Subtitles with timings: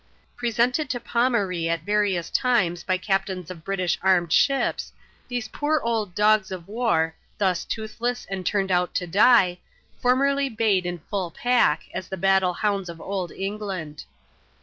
[0.35, 4.91] Presented to Pomaree at various times by captains of British armed ships,
[5.27, 9.59] these poor old" dogs of war," thus toothless and turned out to die,
[10.01, 14.05] formerly bayed in full pack, as the battle hounds of Old England.